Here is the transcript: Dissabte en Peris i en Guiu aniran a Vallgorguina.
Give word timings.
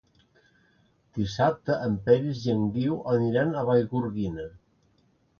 Dissabte 1.17 1.75
en 1.87 1.97
Peris 2.07 2.41
i 2.47 2.51
en 2.53 2.63
Guiu 2.77 2.95
aniran 3.11 3.53
a 3.59 3.65
Vallgorguina. 3.69 4.47